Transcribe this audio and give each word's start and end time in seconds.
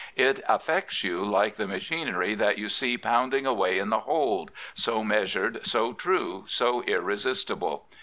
It 0.15 0.41
affects 0.49 1.03
you 1.03 1.23
like 1.23 1.57
the 1.57 1.67
machinery 1.67 2.33
that 2.33 2.57
you 2.57 2.69
see 2.69 2.97
pounding 2.97 3.45
away 3.45 3.77
in 3.77 3.91
the 3.91 3.99
hold— 3.99 4.49
so 4.85 5.03
measured, 5.03 5.63
so 5.63 5.93
true, 5.93 6.43
so 6.47 6.81
irresistible. 6.81 7.85